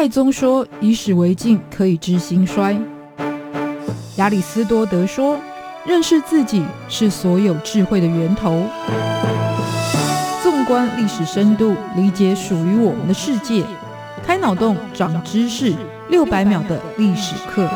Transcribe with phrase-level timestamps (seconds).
[0.00, 2.74] 太宗说：“以史为镜，可以知兴衰。”
[4.16, 5.36] 亚里斯多德说
[5.84, 8.62] ：“认识自己是所有智慧的源头。”
[10.42, 13.62] 纵观历史深度，理解属于我们的世界，
[14.26, 15.74] 开脑洞，长知识，
[16.08, 17.68] 六百秒的历史课。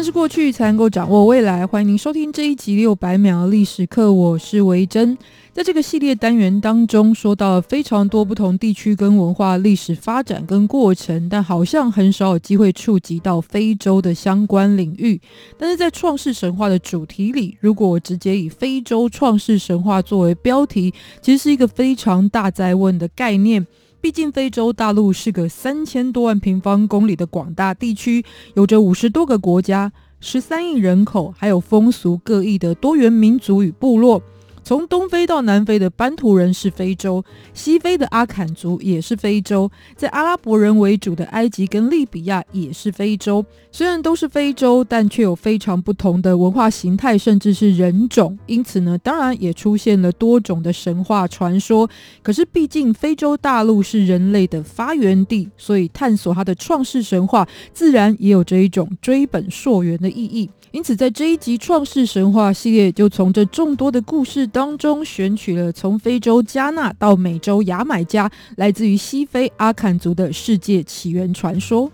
[0.00, 1.66] 认识过去，才能够掌握未来。
[1.66, 5.14] 欢迎您收听这一集六百秒历史课，我是维珍。
[5.52, 15.20] 在这个系列单元当中，说到了非常多不同地区跟文化历史发展跟过程，但好像很少有机会触及到非洲的相关领域。
[15.58, 23.66] 但是在创世神话的主题里，如果我直接以非洲创世神话作为标题，其实是一个非常大哉问的概念。
[24.00, 34.22] 毕竟，非洲大陆是个三千多万平方公里的广大地区，有着五十多个国家、十三亿人口，还有风俗各异的多元民族与部落。
[34.62, 37.24] 从东非到南非的班图人是非洲，
[37.54, 43.44] 西非的阿坎族也是非洲，在阿拉伯人为主的埃及跟利比亚也是非洲。
[43.72, 48.36] 虽然都是非洲，但却有非常不同的文化形态，甚至是人种。
[48.46, 51.88] 因此呢，当然也出现了多种的神话传说。
[52.22, 60.50] 可是，毕竟非洲大陆是人类的发源地，所以探索它的创世神话，自然也有着一种追本溯源的意义。
[60.72, 71.90] 因此，在这一集创世神话系列，就从这众多的故事当中选取了从非洲加纳到美洲牙买加，来自于西非阿坎族的世界起源传说。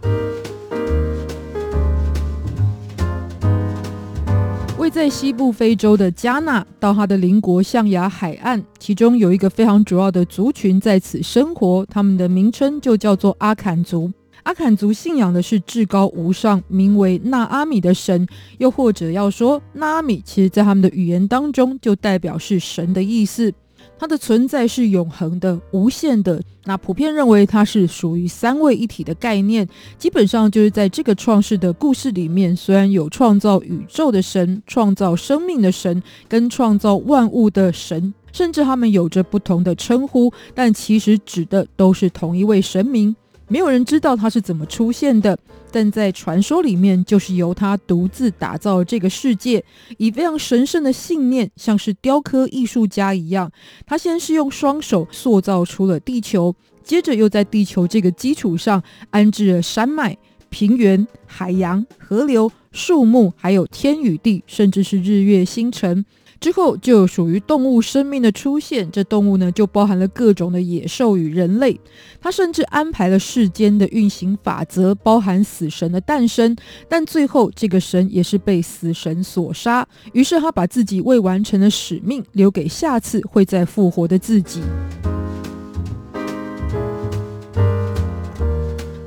[4.96, 14.10] 在西部非洲的加纳，到它的邻国象牙海岸，其中有一个非常主要的族群在此生活，他们的名称就叫做阿坎族。
[14.44, 23.52] 阿坎族信仰的是至高无上、名为纳阿米的神，又或者要说纳阿米，其实在他们的语言当中就代表是神的意思。
[23.98, 26.42] 它的存在是永恒的、无限的。
[26.64, 29.66] 那普遍认为它是属于三位一体的概念，
[29.98, 43.14] 基本上就是在这个创世的故事里面，虽然有创造宇宙的神、创造生命的神跟创造万物的神，甚至他们有着不同的称呼，但其实指的都是同一位神明。
[43.48, 45.38] 没有人知道他是怎么出现的，
[45.70, 49.64] 但在传说里面，就是由他独自打造这个世界，
[49.98, 53.50] 以非常神圣的信念，像是雕刻艺术家一样。
[53.86, 60.16] 他先是用双手塑造出了地球，接着又在地球这个基础上安置了山脉、
[60.48, 66.04] 平原、海洋、河流、树木，还有天与地，甚至是日月星辰。
[66.40, 71.78] 之后就属于动物生命的出现，这动物呢就包含了各种的野兽与人类。
[72.20, 76.56] 他甚至安排了世间的运行法则，包含死神的诞生。
[76.88, 79.86] 但最后这个神也是被死神所杀。
[80.12, 84.60] 于是他把自己未完成的使命留给下次会再复活的自己。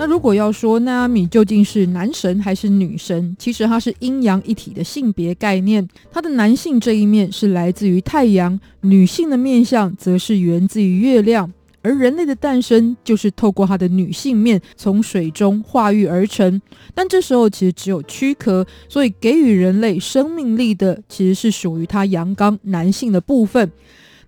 [0.09, 5.87] 如果要说纳阿米究竟是男神还是女神，其实它是阴阳一体的性别概念。
[6.11, 11.53] 它的男性这一面是来自于太阳，女性的面相则是源自于月亮。
[11.83, 16.59] 而人类的诞生就是透过它的女性面从水中化育而成。
[16.95, 23.71] 但这时候其实只有躯壳，所以给予人类生命力的其实是属于它阳刚男性的部分。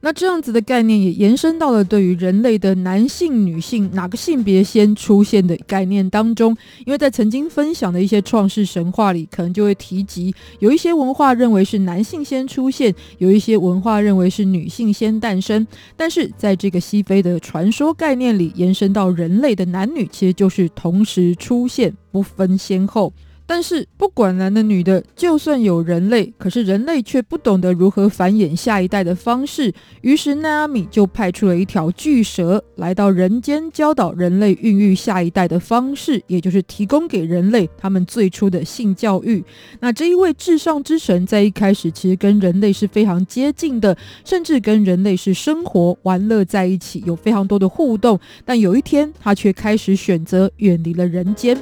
[0.03, 23.13] 那这样子的概念也延伸到了对于人类的男性、女性哪个性别先出现的概念当中，因为在曾经分享的一些创世神话里，可能就会提及有一些文化认为是男性先出现，有一些文化认为是女性先诞生，但是在这个西非的传说概念里，延伸到人类的男女其实就是同时出现，不分先后。
[23.53, 29.73] 但是不管男的女的，就算有人类，可是人类却不懂得如何繁衍下一代的方式。
[29.99, 39.43] 于是纳阿米就派出了一条巨蛇来到人间，教导人类孕育下一代的方式，也就是提供给人类他们最初的性教育。
[39.81, 48.17] 那这一位至上之神在一开始其实跟人类是非常接近的，甚至跟人类是生活玩乐在一起，有非常多的互动。
[48.45, 51.57] 但有一天，他却开始选择远离了人间。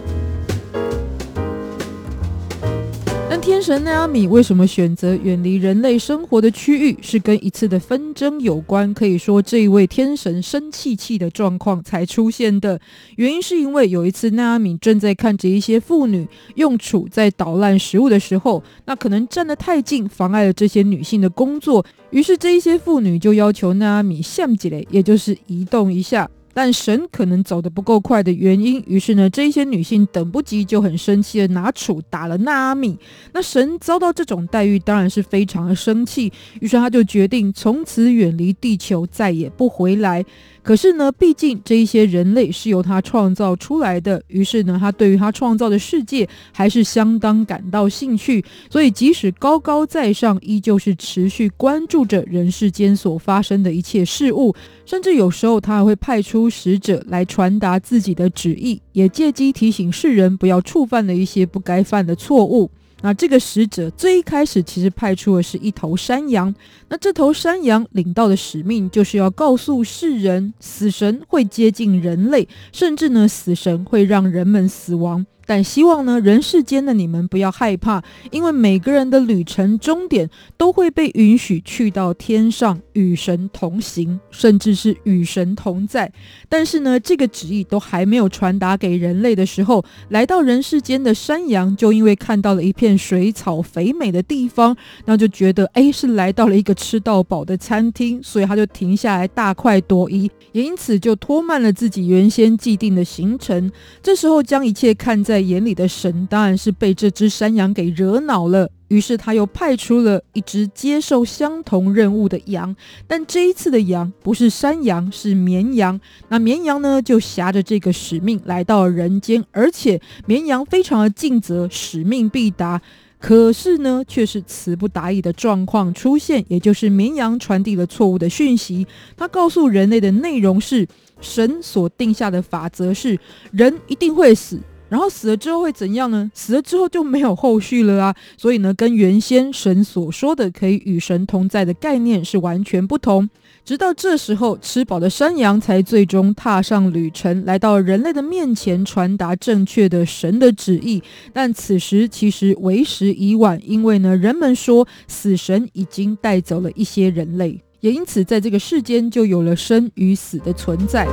[3.42, 6.98] 天神纳阿米为什么选择远离人类生活的区域？
[7.02, 8.94] 是跟一次的纷争有关。
[8.94, 12.80] 可以说，这一位天神生气气的状况才出现的
[13.16, 21.86] 原因，是因为有一次纳阿米正在看着一些妇女用杵在捣烂食物的时候，那可能站得太近，妨碍了这些女性的工作。
[22.12, 26.30] 于是这一些妇女就要求纳阿米向几雷，也就是移动一下。
[26.54, 32.98] 但神可能走得不够快的原因，于是呢，这些女性等不及，就很生气的拿杵打了纳阿米。
[33.34, 40.26] 那神遭到这种待遇，当然是非常的生气，于是他就决定从此远离地球，再也不回来。
[40.70, 48.46] 可是呢，毕竟这一些人类是由他创造出来的，于是呢，他对于他创造的世界还是相当感到兴趣。
[48.70, 54.54] 所以，即使高高在上，依旧是持续关注着人世间所发生的一切事物，
[54.86, 62.70] 甚至有时候他还会派出使者来传达自己的旨意，也借机提醒世人不要触犯了一些不该犯的错误。
[63.02, 66.54] 那这个使者最一开始其实派出的是一头山羊，
[66.90, 75.26] 那这头山羊领到的使命就是要告诉世人，死神会接近人类，甚至呢，死神会让人们死亡。
[75.46, 86.14] 但希望呢，人世间的你们不要害怕，因为每个人的旅程终点都会被允许去到天上与神同行，甚至是与神同在。
[86.48, 94.76] 但是呢，这个旨意都还没有传达给人类的时候，来到人世间的山羊就因为看到了一片水草肥美的地方，
[95.06, 103.72] 那就觉得哎，是来到了一个吃到饱的餐厅，所以他就停下来大快朵颐，也因此就拖慢了自己原先既定的行程。
[104.02, 112.76] 这时候将一切看在眼里的神当然是被这只山羊给惹恼了，于是他又派出了一只接受相同任务的羊，
[113.08, 116.00] 但这一次的羊不是山羊，是绵羊。
[116.28, 122.82] 那绵羊呢，就挟着这个使命来到人间，而且绵羊非常的尽责，使命必达。
[123.20, 128.88] 可是呢，却是词不达意的状况出现，也就是绵羊传递了错误的讯息。
[129.18, 130.88] 他告诉人类的内容是，
[131.20, 133.20] 神所定下的法则是，
[133.52, 134.58] 人一定会死。
[134.90, 136.30] 然后死了之后会怎样呢？
[136.34, 138.16] 死了之后就没有后续了啊！
[138.38, 143.30] 所以呢，跟原先神所说的可以与神同在的概念是完全不同。
[143.64, 151.04] 直到这时候，吃饱的山羊才最终踏上旅程，来到人类的面前，传达正确的神的旨意。
[151.32, 161.08] 但此时其实为时已晚，因为呢，人们说死神已经带走了一些人类，也因此在这个世间就有了生与死的存在。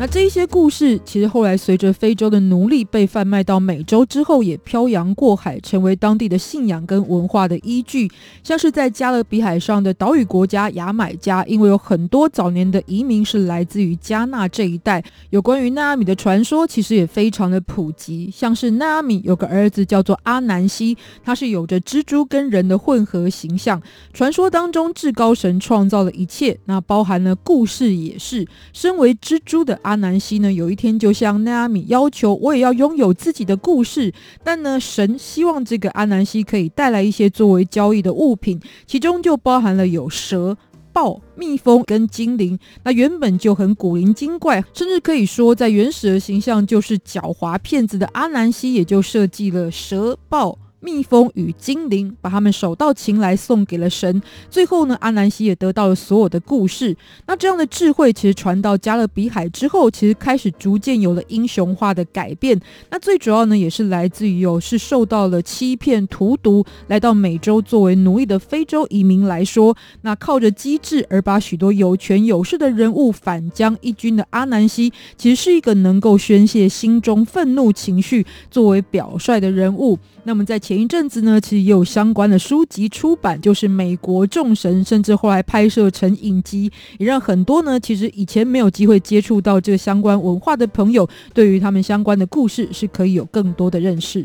[0.00, 8.10] 那这一些故事，其实后来随着非洲的奴隶被贩卖到美洲之后，也漂洋过海，成为当地的信仰跟文化的依据。
[8.42, 18.30] 像是在加勒比海上的岛屿国家牙买加，因为有很多早年的移民是来自于加纳这一带，有关于纳阿米的传说其实也非常的普及。
[18.34, 23.78] 像是纳阿米有个儿子叫做阿南西，他是有着蜘蛛跟人的混合形象。
[24.14, 28.48] 传说当中，至高神创造了一切，那包含了故事也是。
[28.72, 34.12] 身为蜘蛛的阿阿南西呢，有一天就向纳阿米要求，我也要拥有自己的故事。
[34.44, 40.56] 但呢，神希望这个阿南西可以带来一些作为交易的物品，其中就包含了有蛇、
[40.92, 42.56] 豹、蜜蜂跟精灵。
[42.84, 50.56] 那原本就很古灵精怪，甚至可以说在原始的形象就是狡猾骗子的阿南西，也就设计了蛇、豹。
[50.80, 56.96] 蜜蜂与精灵把他们手到擒来送给了神，最后呢，阿南西也得到了所有的故事。
[57.26, 62.58] 那这样的智慧其实传到加勒比海之后，其实开始逐渐有了英雄化的改变。
[62.90, 79.98] 那最主要呢，也是来自于有是受到了欺骗、荼毒，来到美洲作为奴隶的非洲移民来说，那靠着机智而把许多有权有势的人物反将一军的阿南西，其实是一个能够宣泄心中愤怒情绪作为表率的人物。
[80.24, 94.24] 那么在前一阵子呢，其实也有相关的书籍出版，就是美国众神，甚至后来拍摄成影集，也让很多呢其实以前没有机会接触到这个相关文化的朋友，对于他们相关的故事是可以有更多的认识。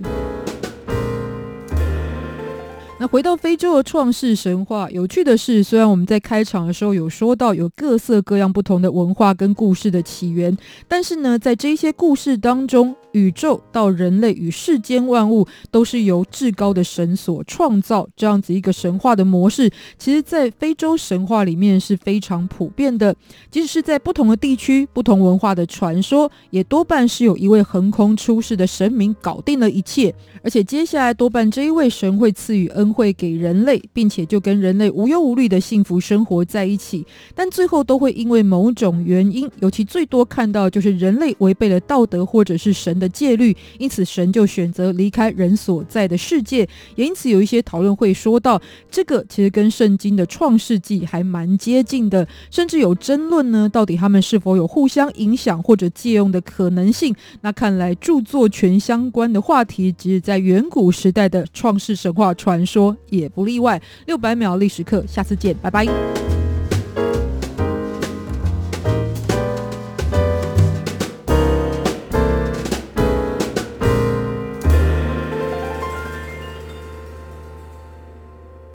[2.98, 23.14] 那回到非洲的创世神话，有趣的是，虽然我们在开场的时候有说到有各色各样不同的文化跟故事的起源，但是呢，在这些故事当中，宇宙到人类与世间万物都是由至高的神所创造，这样子一个神话的模式，其实在非洲神话里面是非常普遍的。
[23.52, 32.85] 即使是在不同的地区、不同文化的传说，也多半是有一位横空出世的神明搞定了一切，而且接下来多半这一位神会赐予恩。
[32.94, 46.68] 会给人类，并且就跟人类无忧无虑的幸福生活在一起，但最后都会因为某种原因，尤其最多看到就是人类违背了道德或者是神的戒律，因此神就选择离开人所在的世界。
[46.96, 57.15] 也因此有一些讨论会说到，这个其实跟圣经的创世纪还蛮接近的，甚至有争论呢，到底他们是否有互相影响或者借用的可能性？
[57.42, 62.75] 那看来著作权相关的话题，即是在远古时代的创世神话传说。
[62.75, 63.82] 说也不例外。
[64.05, 66.35] 六百秒历史课，下次见，拜拜。